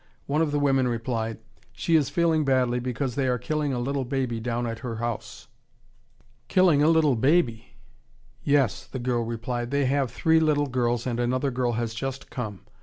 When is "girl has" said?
11.51-11.93